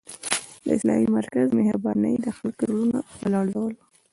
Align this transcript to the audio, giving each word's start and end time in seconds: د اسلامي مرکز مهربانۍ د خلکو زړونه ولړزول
د 0.65 0.67
اسلامي 0.77 1.07
مرکز 1.17 1.47
مهربانۍ 1.59 2.15
د 2.21 2.27
خلکو 2.37 2.61
زړونه 2.69 2.99
ولړزول 3.21 3.73